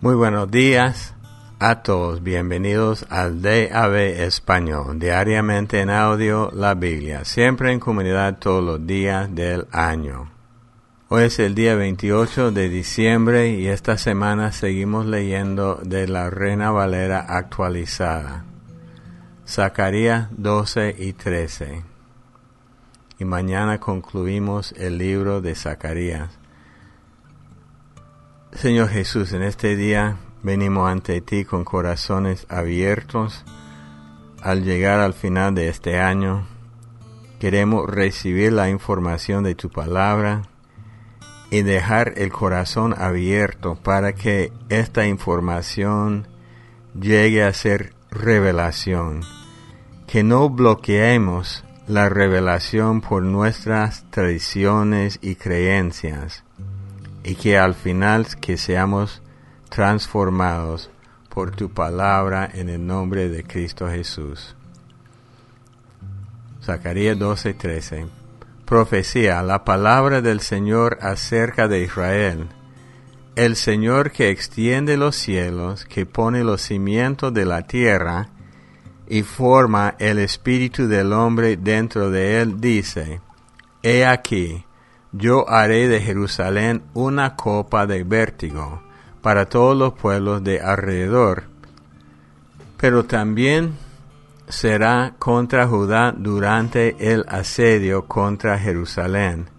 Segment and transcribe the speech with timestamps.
[0.00, 1.12] Muy buenos días
[1.58, 8.62] a todos, bienvenidos al DAB Español, diariamente en audio la Biblia, siempre en comunidad todos
[8.62, 10.30] los días del año.
[11.08, 16.70] Hoy es el día 28 de diciembre y esta semana seguimos leyendo de la Reina
[16.70, 18.44] Valera actualizada,
[19.48, 21.82] Zacarías 12 y 13.
[23.18, 26.37] Y mañana concluimos el libro de Zacarías.
[28.60, 33.44] Señor Jesús, en este día venimos ante ti con corazones abiertos.
[34.42, 36.44] Al llegar al final de este año,
[37.38, 40.42] queremos recibir la información de tu palabra
[41.52, 46.26] y dejar el corazón abierto para que esta información
[47.00, 49.20] llegue a ser revelación.
[50.08, 56.42] Que no bloqueemos la revelación por nuestras tradiciones y creencias
[57.28, 59.20] y que al final que seamos
[59.68, 60.90] transformados
[61.28, 64.56] por tu palabra en el nombre de Cristo Jesús.
[66.62, 68.08] Zacarías 12:13
[68.64, 72.48] Profecía, la palabra del Señor acerca de Israel.
[73.36, 78.30] El Señor que extiende los cielos, que pone los cimientos de la tierra,
[79.06, 83.20] y forma el espíritu del hombre dentro de él, dice,
[83.82, 84.64] He aquí,
[85.12, 88.82] yo haré de Jerusalén una copa de vértigo
[89.22, 91.44] para todos los pueblos de alrededor,
[92.76, 93.74] pero también
[94.48, 99.50] será contra Judá durante el asedio contra Jerusalén.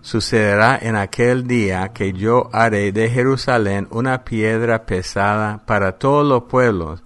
[0.00, 6.44] Sucederá en aquel día que yo haré de Jerusalén una piedra pesada para todos los
[6.44, 7.02] pueblos,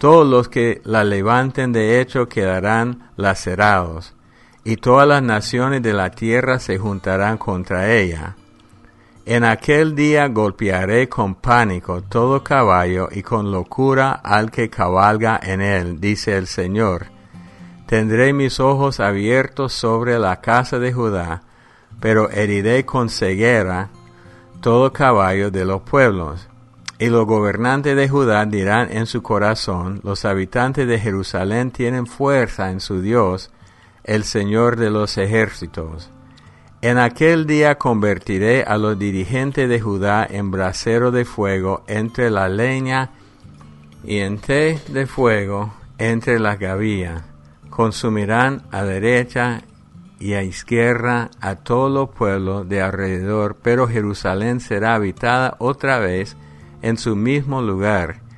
[0.00, 4.14] todos los que la levanten de hecho quedarán lacerados
[4.64, 8.36] y todas las naciones de la tierra se juntarán contra ella.
[9.26, 15.60] En aquel día golpearé con pánico todo caballo y con locura al que cabalga en
[15.60, 17.06] él, dice el Señor.
[17.86, 21.42] Tendré mis ojos abiertos sobre la casa de Judá,
[22.00, 23.90] pero heriré con ceguera
[24.60, 26.48] todo caballo de los pueblos.
[26.98, 32.70] Y los gobernantes de Judá dirán en su corazón, los habitantes de Jerusalén tienen fuerza
[32.70, 33.50] en su Dios,
[34.04, 36.10] el Señor de los ejércitos.
[36.82, 42.48] En aquel día convertiré a los dirigentes de Judá en brasero de fuego entre la
[42.48, 43.10] leña
[44.02, 47.22] y en té de fuego entre las gavillas.
[47.68, 49.62] Consumirán a derecha
[50.18, 56.36] y a izquierda a todos los pueblos de alrededor, pero Jerusalén será habitada otra vez
[56.82, 58.29] en su mismo lugar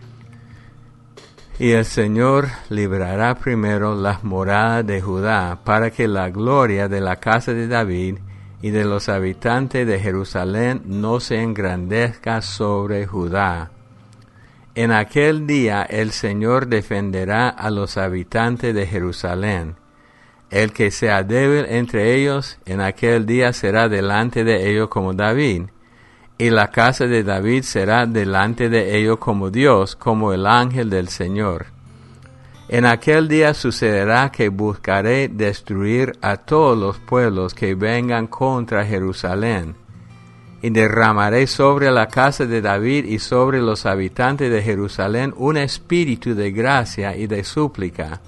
[1.63, 7.21] y el Señor librará primero las moradas de Judá, para que la gloria de la
[7.21, 8.19] casa de David
[8.63, 13.71] y de los habitantes de Jerusalén no se engrandezca sobre Judá.
[14.75, 19.77] En aquel día el Señor defenderá a los habitantes de Jerusalén.
[20.51, 25.67] El que sea débil entre ellos, en aquel día será delante de ellos como David,
[26.43, 31.07] y la casa de David será delante de ellos como Dios, como el ángel del
[31.07, 31.67] Señor.
[32.69, 39.77] En aquel día sucederá que buscaré destruir a todos los pueblos que vengan contra Jerusalén,
[40.63, 46.35] y derramaré sobre la casa de David y sobre los habitantes de Jerusalén un espíritu
[46.35, 48.21] de gracia y de súplica.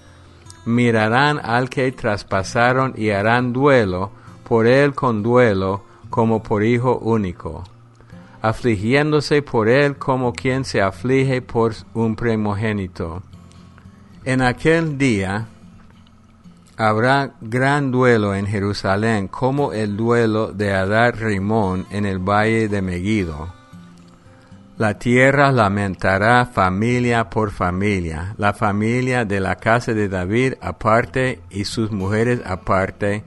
[0.66, 4.12] Mirarán al que traspasaron y harán duelo
[4.48, 7.64] por él con duelo como por hijo único
[8.44, 13.22] afligiéndose por él como quien se aflige por un primogénito.
[14.22, 15.46] En aquel día
[16.76, 22.82] habrá gran duelo en Jerusalén, como el duelo de Adar Rimón en el valle de
[22.82, 23.50] Megiddo.
[24.76, 31.64] La tierra lamentará familia por familia, la familia de la casa de David aparte y
[31.64, 33.24] sus mujeres aparte,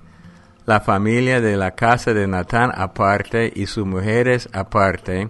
[0.67, 5.29] la familia de la casa de Natán aparte y sus mujeres aparte,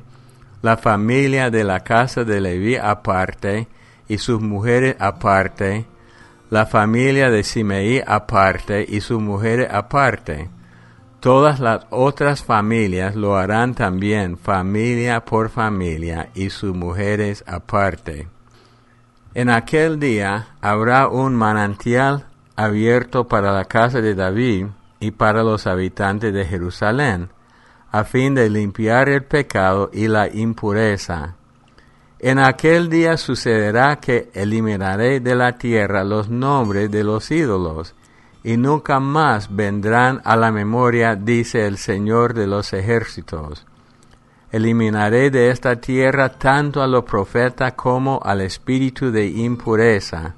[0.64, 3.68] la familia de la casa de Leví aparte
[4.07, 5.86] y sus mujeres aparte,
[6.50, 10.50] la familia de Simeí aparte y sus mujeres aparte.
[11.19, 18.28] Todas las otras familias lo harán también, familia por familia y sus mujeres aparte.
[19.36, 22.25] En aquel día habrá un manantial
[22.56, 24.66] abierto para la casa de David,
[24.99, 27.29] y para los habitantes de Jerusalén,
[27.91, 31.35] a fin de limpiar el pecado y la impureza.
[32.19, 37.95] En aquel día sucederá que eliminaré de la tierra los nombres de los ídolos,
[38.44, 43.65] y nunca más vendrán a la memoria, dice el Señor de los ejércitos.
[44.49, 50.35] eliminaré de esta tierra tanto a los profetas como al espíritu de impureza.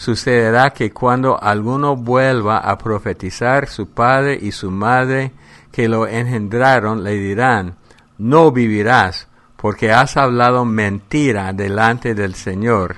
[0.00, 5.32] Sucederá que cuando alguno vuelva a profetizar, su padre y su madre
[5.70, 7.74] que lo engendraron le dirán,
[8.16, 12.96] no vivirás, porque has hablado mentira delante del Señor.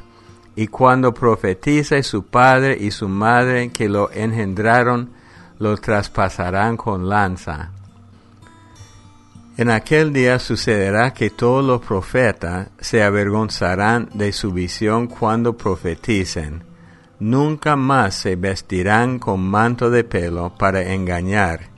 [0.55, 5.11] Y cuando profetice su padre y su madre que lo engendraron,
[5.59, 7.73] lo traspasarán con lanza.
[9.57, 16.71] En aquel día sucederá que todos los profetas se avergonzarán de su visión cuando profeticen.
[17.23, 21.69] Nunca más se vestirán con manto de pelo para engañar.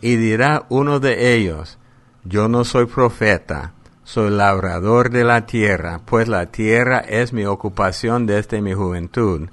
[0.00, 1.78] Y dirá uno de ellos,
[2.24, 8.26] yo no soy profeta, soy labrador de la tierra, pues la tierra es mi ocupación
[8.26, 9.48] desde mi juventud.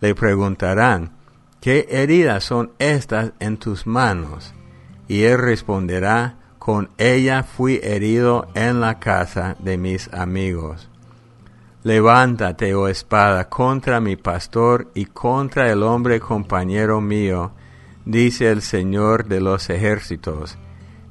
[0.00, 1.12] Le preguntarán,
[1.60, 4.54] ¿qué heridas son estas en tus manos?
[5.06, 10.90] Y él responderá, con ella fui herido en la casa de mis amigos.
[11.84, 17.52] Levántate, oh espada, contra mi pastor y contra el hombre compañero mío,
[18.06, 20.56] dice el Señor de los ejércitos.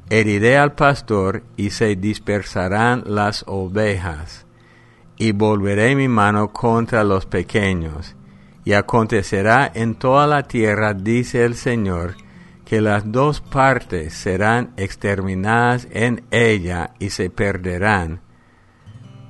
[0.10, 4.48] Heriré al pastor y se dispersarán las ovejas,
[5.16, 8.16] y volveré mi mano contra los pequeños.
[8.66, 12.16] Y acontecerá en toda la tierra, dice el Señor,
[12.66, 18.23] que las dos partes serán exterminadas en ella y se perderán,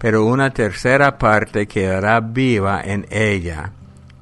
[0.03, 3.71] pero una tercera parte quedará viva en ella,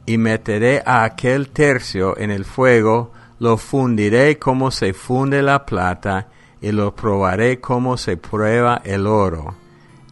[0.06, 6.28] y meteré a aquel tercio en el fuego, lo fundiré como se funde la plata,
[6.62, 9.56] y lo probaré como se prueba el oro.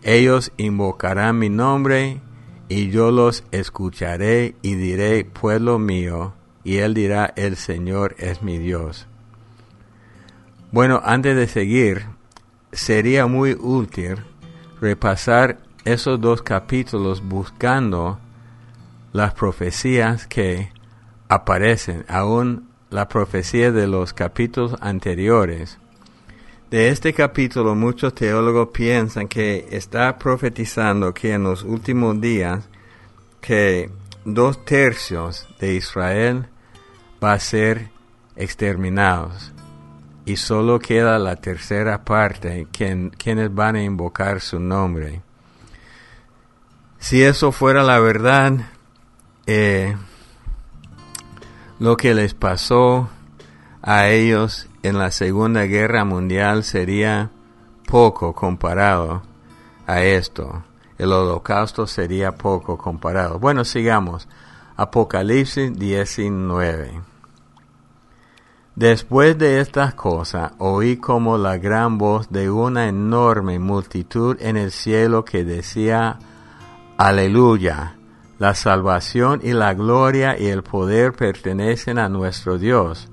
[0.02, 2.20] Ellos invocarán mi nombre,
[2.68, 6.34] y yo los escucharé y diré, pueblo mío,
[6.64, 9.06] y él dirá, el Señor es mi Dios.
[10.72, 12.06] Bueno, antes de seguir,
[12.72, 14.26] sería muy útil
[14.80, 18.20] repasar esos dos capítulos buscando
[19.12, 20.72] las profecías que
[21.28, 25.78] aparecen, aún la profecía de los capítulos anteriores.
[26.70, 32.70] De este capítulo muchos teólogos piensan que está profetizando que en los últimos días
[33.42, 33.90] que
[34.24, 36.46] dos tercios de Israel
[37.24, 37.90] va a ser
[38.36, 39.52] exterminados
[40.30, 45.24] y solo queda la tercera parte quien, quienes van a invocar su nombre.
[47.00, 48.54] Si eso fuera la verdad,
[49.48, 49.98] eh,
[51.80, 53.10] lo que les pasó
[53.82, 57.32] a ellos en la Segunda Guerra Mundial sería
[57.88, 59.24] poco comparado
[59.88, 60.64] a esto.
[61.00, 63.40] El holocausto sería poco comparado.
[63.40, 64.28] Bueno, sigamos.
[64.78, 67.09] Apocalipsis 19.
[68.80, 74.72] Después de estas cosas oí como la gran voz de una enorme multitud en el
[74.72, 76.18] cielo que decía,
[76.98, 77.98] Aleluya,
[78.38, 83.10] la salvación y la gloria y el poder pertenecen a nuestro Dios,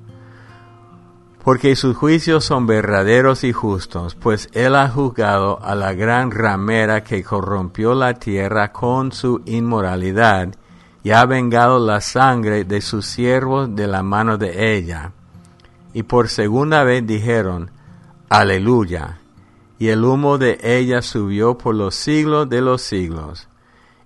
[1.42, 7.02] porque sus juicios son verdaderos y justos, pues Él ha juzgado a la gran ramera
[7.02, 10.54] que corrompió la tierra con su inmoralidad,
[11.02, 15.12] y ha vengado la sangre de sus siervos de la mano de ella
[15.96, 17.70] y por segunda vez dijeron,
[18.28, 19.16] Aleluya.
[19.78, 23.48] Y el humo de ella subió por los siglos de los siglos.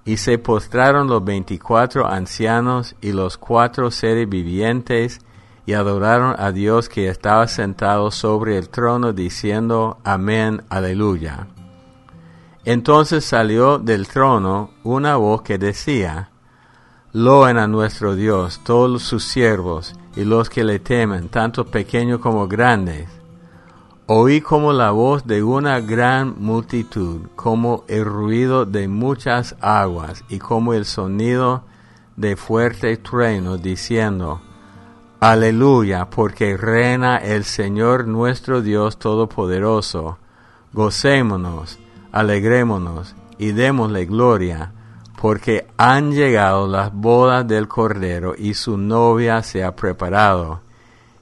[0.05, 5.21] Y se postraron los veinticuatro ancianos y los cuatro seres vivientes,
[5.67, 11.49] y adoraron a Dios que estaba sentado sobre el trono, diciendo, Amén, aleluya.
[12.65, 16.31] Entonces salió del trono una voz que decía,
[17.13, 22.47] Loen a nuestro Dios todos sus siervos y los que le temen, tanto pequeños como
[22.47, 23.09] grandes.
[24.07, 30.39] Oí como la voz de una gran multitud, como el ruido de muchas aguas y
[30.39, 31.65] como el sonido
[32.15, 34.41] de fuerte trueno, diciendo,
[35.19, 40.19] Aleluya, porque reina el Señor nuestro Dios Todopoderoso.
[40.73, 41.81] Gocémonos,
[42.13, 44.75] alegrémonos y démosle gloria
[45.21, 50.61] porque han llegado las bodas del Cordero y su novia se ha preparado,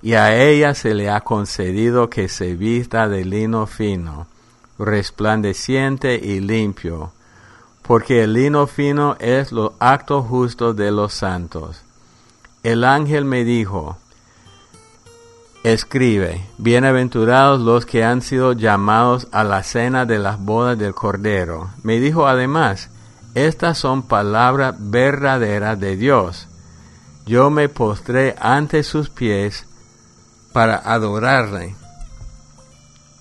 [0.02, 4.28] y a ella se le ha concedido que se vista de lino fino,
[4.78, 7.11] resplandeciente y limpio,
[7.83, 11.83] porque el lino fino es los actos justos de los santos.
[12.62, 13.99] El ángel me dijo,
[15.64, 21.71] Escribe, bienaventurados los que han sido llamados a la cena de las bodas del Cordero.
[21.83, 22.90] Me dijo además,
[23.47, 26.49] estas son palabras verdaderas de Dios.
[27.26, 29.66] Yo me postré ante sus pies
[30.52, 31.76] para adorarle.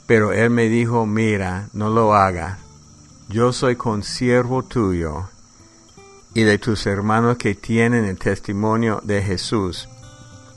[0.05, 2.59] Pero él me dijo, mira, no lo hagas.
[3.29, 5.27] Yo soy consiervo tuyo
[6.33, 9.89] y de tus hermanos que tienen el testimonio de Jesús.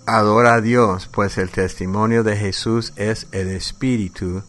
[0.06, 4.42] Adora a Dios, pues el testimonio de Jesús es el espíritu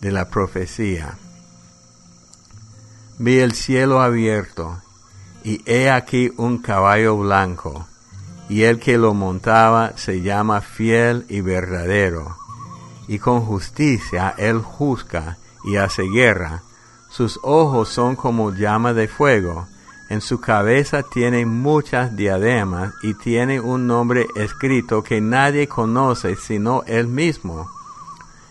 [0.00, 1.16] de la profecía.
[3.18, 4.80] Vi el cielo abierto,
[5.42, 7.86] y he aquí un caballo blanco,
[8.48, 12.36] y el que lo montaba se llama fiel y verdadero,
[13.08, 16.62] y con justicia él juzga y hace guerra.
[17.10, 19.66] Sus ojos son como llama de fuego,
[20.08, 26.82] en su cabeza tiene muchas diademas y tiene un nombre escrito que nadie conoce sino
[26.86, 27.68] él mismo.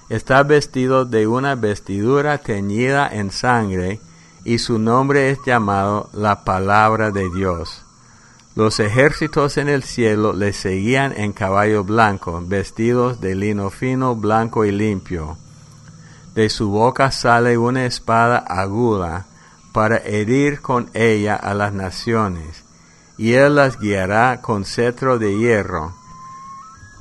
[0.09, 3.99] Está vestido de una vestidura teñida en sangre
[4.47, 7.83] y su nombre es llamado la palabra de Dios.
[8.55, 14.63] Los ejércitos en el cielo le seguían en caballo blanco, vestidos de lino fino, blanco
[14.63, 15.37] y limpio.
[16.33, 19.25] De su boca sale una espada aguda,
[19.73, 22.63] para herir con ella a las naciones,
[23.17, 25.93] y él las guiará con cetro de hierro.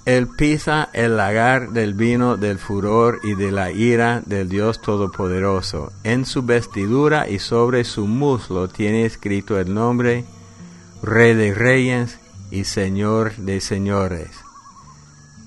[0.06, 5.92] Él pisa el lagar del vino del furor y de la ira del Dios Todopoderoso.
[6.04, 10.24] En su vestidura y sobre su muslo tiene escrito el nombre
[11.02, 12.20] Rey de Reyes
[12.52, 14.30] y Señor de Señores.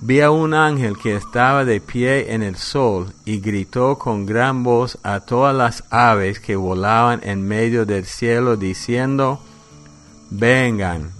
[0.02, 4.62] Vi a un ángel que estaba de pie en el sol y gritó con gran
[4.62, 9.40] voz a todas las aves que volaban en medio del cielo diciendo,
[10.28, 11.12] Vengan,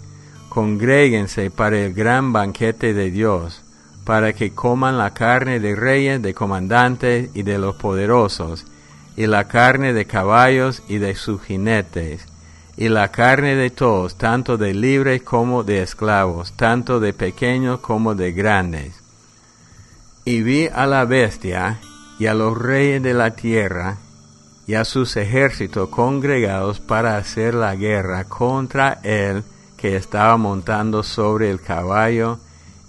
[0.51, 3.63] congréguense para el gran banquete de Dios,
[4.05, 8.67] para que coman la carne de reyes, de comandantes y de los poderosos,
[9.17, 12.27] y la carne de caballos y de sus jinetes,
[12.77, 18.17] y la carne de todos, tanto de libres como de esclavos, tanto de pequeños como
[18.17, 19.01] de grandes.
[20.25, 21.79] Y vi a la bestia
[22.19, 23.99] y a los reyes de la tierra
[24.67, 29.45] y a sus ejércitos congregados para hacer la guerra contra él
[29.81, 32.39] que estaba montando sobre el caballo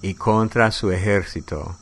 [0.02, 1.78] y contra su ejército.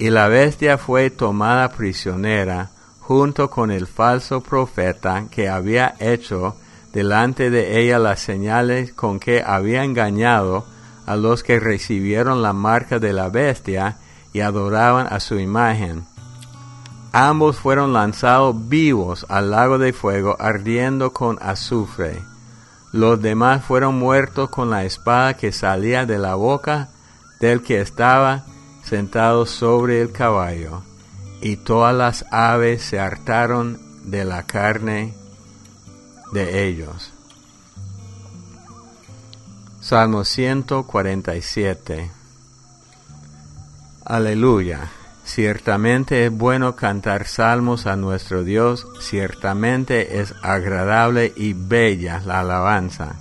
[0.00, 6.56] Y la bestia fue tomada prisionera junto con el falso profeta que había hecho
[6.92, 10.66] delante de ella las señales con que había engañado
[11.06, 13.98] a los que recibieron la marca de la bestia
[14.32, 16.04] y adoraban a su imagen.
[17.12, 22.31] Ambos fueron lanzados vivos al lago de fuego ardiendo con azufre.
[22.92, 26.90] Los demás fueron muertos con la espada que salía de la boca
[27.40, 28.44] del que estaba
[28.84, 30.82] sentado sobre el caballo,
[31.40, 35.14] y todas las aves se hartaron de la carne
[36.32, 37.12] de ellos.
[39.80, 42.10] Salmo 147
[44.04, 44.90] Aleluya.
[45.24, 53.16] Ciertamente es bueno cantar salmos a nuestro Dios, ciertamente es agradable y bella la alabanza.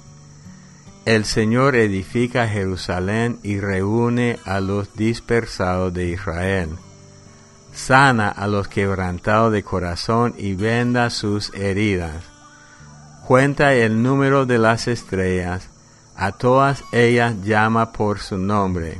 [1.05, 6.69] El Señor edifica Jerusalén y reúne a los dispersados de Israel.
[7.73, 12.31] Sana a los quebrantados de corazón y venda sus heridas
[13.31, 15.69] cuenta el número de las estrellas,
[16.17, 18.99] a todas ellas llama por su nombre.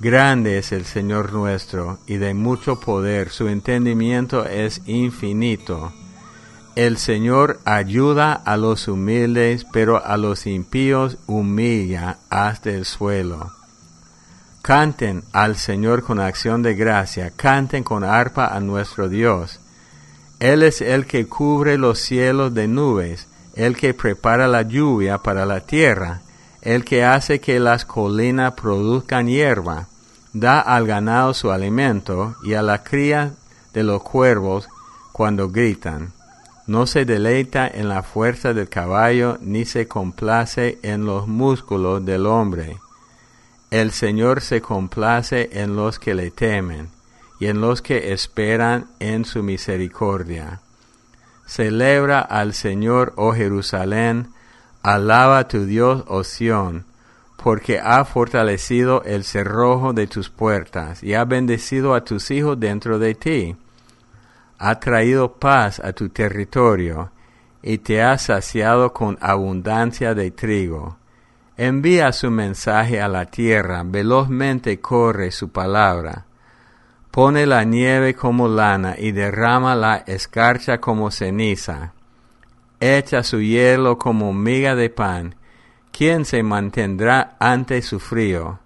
[0.00, 5.92] Grande es el Señor nuestro, y de mucho poder, su entendimiento es infinito.
[6.76, 13.50] El Señor ayuda a los humildes, pero a los impíos humilla hasta el suelo.
[14.62, 19.58] Canten al Señor con acción de gracia, canten con arpa a nuestro Dios.
[20.38, 23.26] Él es el que cubre los cielos de nubes,
[23.56, 26.20] el que prepara la lluvia para la tierra,
[26.62, 29.88] el que hace que las colinas produzcan hierba,
[30.32, 33.32] da al ganado su alimento y a la cría
[33.72, 34.68] de los cuervos
[35.12, 36.12] cuando gritan.
[36.66, 42.26] No se deleita en la fuerza del caballo ni se complace en los músculos del
[42.26, 42.76] hombre.
[43.70, 46.90] El Señor se complace en los que le temen
[47.40, 50.60] y en los que esperan en su misericordia.
[51.46, 54.28] Celebra al Señor, oh Jerusalén,
[54.82, 56.84] alaba tu Dios, oh Sión,
[57.42, 62.98] porque ha fortalecido el cerrojo de tus puertas y ha bendecido a tus hijos dentro
[62.98, 63.56] de ti.
[64.58, 67.10] Ha traído paz a tu territorio
[67.62, 70.96] y te ha saciado con abundancia de trigo.
[71.56, 76.26] Envía su mensaje a la tierra, velozmente corre su palabra
[77.18, 81.92] pone la nieve como lana y derrama la escarcha como ceniza.
[82.80, 85.34] Echa su hielo como miga de pan.
[85.90, 88.60] ¿Quién se mantendrá ante su frío?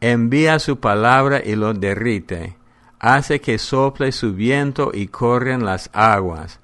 [0.00, 2.56] Envía su palabra y lo derrite.
[2.98, 6.58] hace que sople su viento y corren las aguas.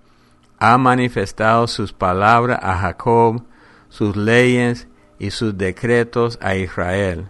[0.59, 3.44] Ha manifestado sus palabras a Jacob,
[3.90, 7.28] sus leyes y sus decretos a Israel.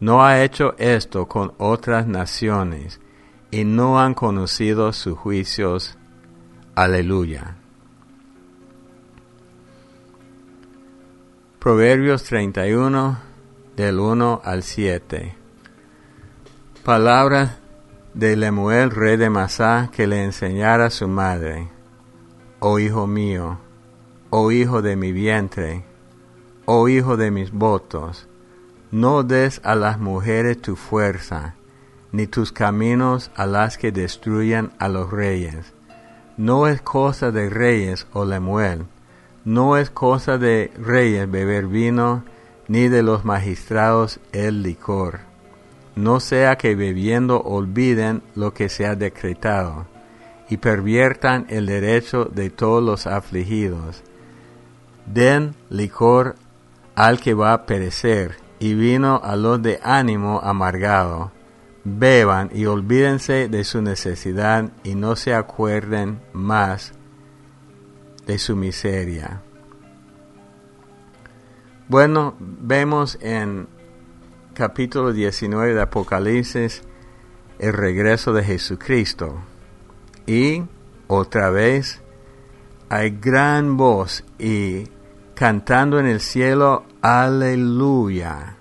[0.00, 2.98] No ha hecho esto con otras naciones,
[3.50, 5.98] y no han conocido sus juicios.
[6.74, 7.59] Aleluya.
[11.60, 13.18] Proverbios 31
[13.76, 15.36] del 1 al 7.
[16.82, 17.58] Palabra
[18.14, 21.68] de Lemuel, rey de Masá, que le enseñara su madre.
[22.60, 23.58] Oh hijo mío,
[24.30, 25.84] oh hijo de mi vientre,
[26.64, 28.26] oh hijo de mis votos,
[28.90, 31.56] no des a las mujeres tu fuerza,
[32.10, 35.74] ni tus caminos a las que destruyan a los reyes.
[36.38, 38.86] No es cosa de reyes, oh Lemuel,
[39.50, 42.22] no es cosa de reyes beber vino,
[42.68, 45.22] ni de los magistrados el licor.
[45.96, 49.88] No sea que bebiendo olviden lo que se ha decretado,
[50.48, 54.04] y perviertan el derecho de todos los afligidos.
[55.06, 56.36] Den licor
[56.94, 61.32] al que va a perecer, y vino a los de ánimo amargado.
[61.82, 66.92] Beban y olvídense de su necesidad y no se acuerden más
[68.30, 69.42] de su miseria.
[71.88, 73.66] Bueno, vemos en
[74.54, 76.82] capítulo 19 de Apocalipsis
[77.58, 79.40] el regreso de Jesucristo.
[80.28, 80.62] Y
[81.08, 82.02] otra vez
[82.88, 84.84] hay gran voz y
[85.34, 88.54] cantando en el cielo, aleluya,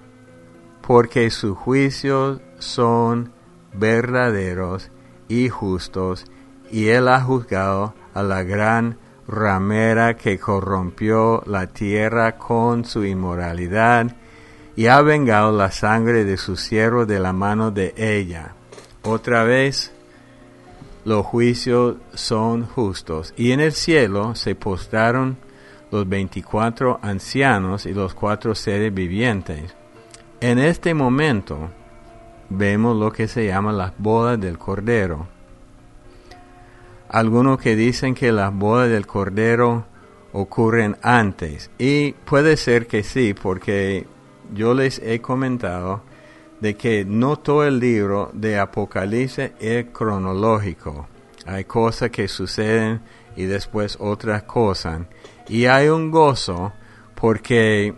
[0.81, 3.33] porque sus juicios son
[3.75, 4.89] verdaderos
[5.27, 6.25] y justos,
[6.71, 8.97] y él ha juzgado a la gran
[9.29, 14.07] ramera que corrompió la tierra con su inmoralidad
[14.75, 18.55] y ha vengado la sangre de su siervo de la mano de ella.
[19.03, 19.93] Otra vez,
[21.05, 23.33] los juicios son justos.
[23.37, 25.37] Y en el cielo se postraron
[25.91, 29.75] los veinticuatro ancianos y los cuatro seres vivientes.
[30.41, 31.69] En este momento
[32.49, 35.38] vemos lo que se llama las bodas del Cordero
[37.09, 39.85] algunos que dicen que las bodas del Cordero
[40.31, 41.71] ocurren antes.
[41.77, 44.05] Y puede ser que sí, porque
[44.53, 46.03] yo les he comentado
[46.59, 51.07] de que no todo el libro de Apocalipsis es cronológico.
[51.45, 53.01] Hay cosas que suceden
[53.35, 55.01] y después otras cosas.
[55.47, 56.73] Y hay un gozo
[57.15, 57.95] porque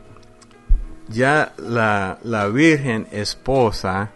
[1.10, 4.12] ya la, la Virgen esposa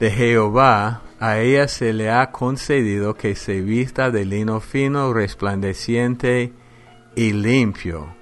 [0.00, 6.52] de Jehová a ella se le ha concedido que se vista de lino fino, resplandeciente
[7.14, 8.14] y limpio.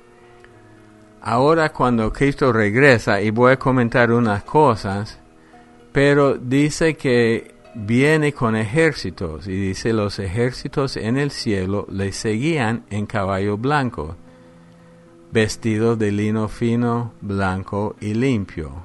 [1.20, 5.18] Ahora cuando Cristo regresa, y voy a comentar unas cosas,
[5.92, 12.85] pero dice que viene con ejércitos, y dice los ejércitos en el cielo le seguían
[12.90, 14.16] en caballo blanco,
[15.33, 18.85] vestidos de lino fino, blanco y limpio.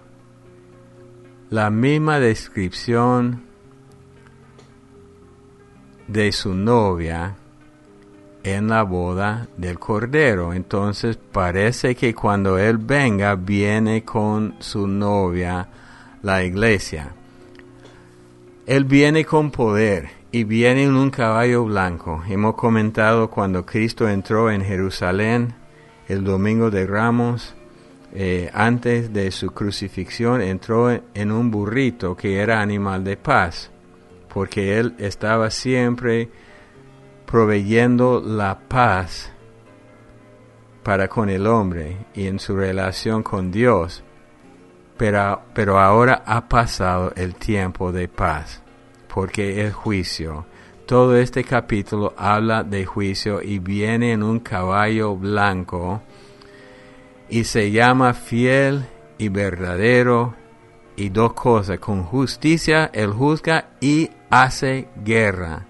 [1.51, 3.48] La misma descripción
[6.09, 7.35] de su novia
[8.43, 10.53] en la boda del Cordero.
[10.53, 15.67] Entonces parece que cuando Él venga viene con su novia,
[16.23, 17.13] la iglesia.
[18.65, 22.23] Él viene con poder y viene en un caballo blanco.
[22.27, 25.53] Hemos comentado cuando Cristo entró en Jerusalén
[26.07, 27.55] el domingo de Ramos,
[28.13, 33.69] eh, antes de su crucifixión, entró en un burrito que era animal de paz
[34.33, 36.29] porque Él estaba siempre
[37.25, 39.31] proveyendo la paz
[40.83, 44.03] para con el hombre y en su relación con Dios.
[44.97, 48.61] Pero, pero ahora ha pasado el tiempo de paz,
[49.13, 50.45] porque es juicio.
[50.85, 56.01] Todo este capítulo habla de juicio y viene en un caballo blanco
[57.29, 58.85] y se llama fiel
[59.19, 60.33] y verdadero
[60.95, 65.65] y dos cosas, con justicia él juzga y hace guerra.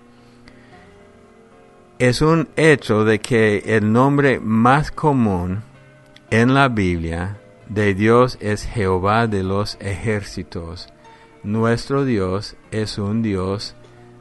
[1.98, 5.64] Es un hecho de que el nombre más común
[6.30, 10.88] en la Biblia de Dios es Jehová de los ejércitos.
[11.44, 13.76] Nuestro Dios es un Dios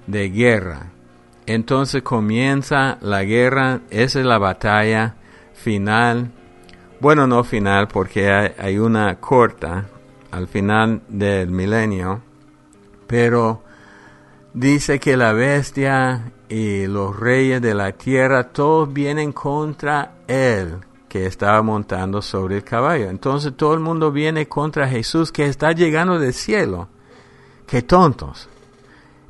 [0.07, 0.91] de guerra.
[1.47, 5.15] Entonces comienza la guerra, esa es la batalla
[5.55, 6.31] final.
[7.01, 9.87] Bueno, no final porque hay, hay una corta
[10.31, 12.23] al final del milenio,
[13.07, 13.63] pero
[14.59, 21.27] dice que la bestia y los reyes de la tierra todos vienen contra él que
[21.27, 23.09] estaba montando sobre el caballo.
[23.09, 26.89] Entonces todo el mundo viene contra Jesús que está llegando del cielo.
[27.67, 28.49] Qué tontos.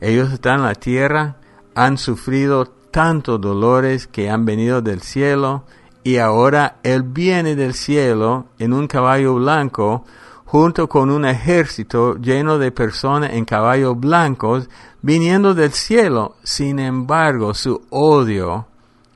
[0.00, 1.36] Ellos están en la tierra,
[1.74, 5.64] han sufrido tantos dolores que han venido del cielo,
[6.04, 10.04] y ahora Él viene del cielo en un caballo blanco,
[10.44, 14.70] junto con un ejército lleno de personas en caballos blancos,
[15.02, 16.36] viniendo del cielo.
[16.42, 18.66] Sin embargo, su odio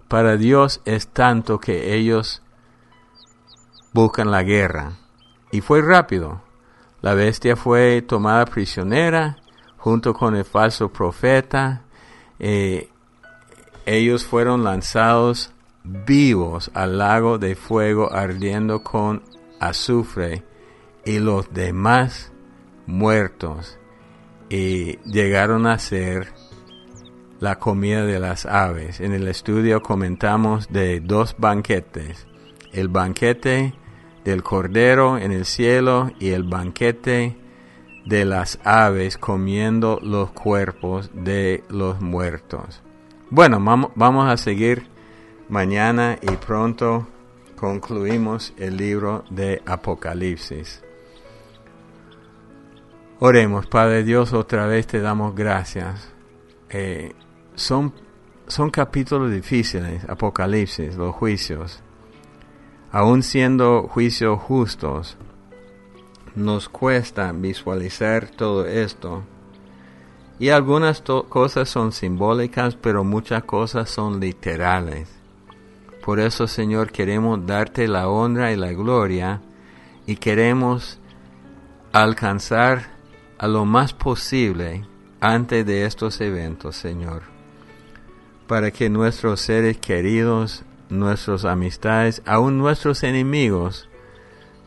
[0.09, 2.43] para Dios es tanto que ellos
[3.93, 4.93] buscan la guerra.
[5.51, 6.43] Y fue rápido.
[7.01, 9.39] La bestia fue tomada prisionera
[9.77, 11.83] junto con el falso profeta.
[12.39, 12.89] Eh,
[13.85, 15.53] ellos fueron lanzados
[15.85, 19.23] vivos al lago de fuego ardiendo con
[19.59, 20.45] azufre
[21.05, 22.33] y los demás
[22.87, 23.79] muertos
[24.53, 26.29] y llegaron a ser
[27.41, 29.01] la comida de las aves.
[29.01, 32.27] En el estudio comentamos de dos banquetes,
[32.71, 33.73] el banquete
[34.27, 37.35] del cordero en el cielo y el banquete
[38.05, 42.83] de las aves comiendo los cuerpos de los muertos.
[43.31, 43.59] Bueno,
[43.95, 44.87] vamos a seguir
[45.49, 47.09] mañana y pronto
[47.57, 50.83] concluimos el libro de Apocalipsis.
[53.25, 56.13] Oremos, Padre Dios, otra vez te damos gracias.
[56.71, 57.13] Eh,
[57.55, 57.95] son,
[58.49, 61.85] son capítulos difíciles, Apocalipsis, los juicios.
[62.91, 65.17] Aun siendo juicios justos,
[66.35, 69.23] nos cuesta visualizar todo esto.
[70.41, 75.09] Y algunas cosas son simbólicas, pero muchas cosas son literales.
[76.05, 79.41] Por eso, Señor, queremos darte la honra y la gloria
[80.09, 80.99] y queremos
[81.93, 82.92] alcanzar
[83.43, 84.87] a lo más posible
[85.21, 87.23] antes de estos eventos, Señor,
[88.47, 93.89] para que nuestros seres queridos, nuestras amistades, aún nuestros enemigos,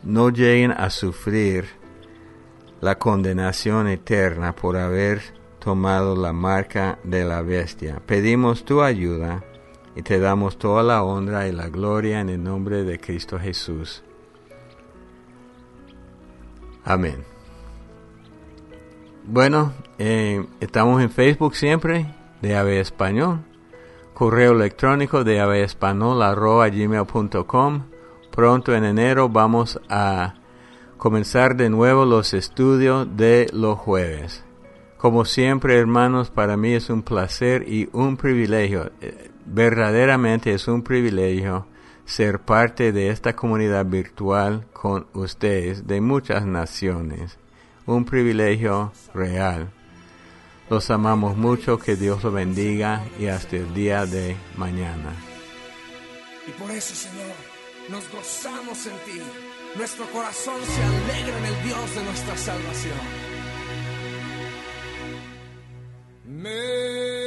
[0.02, 1.64] no lleguen a sufrir
[2.82, 5.22] la condenación eterna por haber
[5.58, 8.02] tomado la marca de la bestia.
[8.04, 9.42] Pedimos tu ayuda
[9.94, 14.04] y te damos toda la honra y la gloria en el nombre de Cristo Jesús.
[16.84, 17.35] Amén.
[19.28, 23.40] Bueno, eh, estamos en Facebook siempre, de Ave Español.
[24.14, 25.38] Correo electrónico de
[26.70, 27.82] gmail.com
[28.30, 30.34] Pronto en enero vamos a
[30.96, 34.44] comenzar de nuevo los estudios de los jueves.
[34.96, 38.92] Como siempre, hermanos, para mí es un placer y un privilegio.
[39.00, 41.66] Eh, verdaderamente es un privilegio
[42.04, 47.40] ser parte de esta comunidad virtual con ustedes de muchas naciones
[47.86, 49.70] un privilegio real.
[50.68, 55.14] Los amamos mucho, que Dios los bendiga y hasta el día de mañana.
[56.46, 57.34] Y por eso, Señor,
[57.88, 59.20] nos gozamos en ti.
[59.76, 62.98] Nuestro corazón se alegra en el Dios de nuestra salvación.
[66.24, 67.25] Me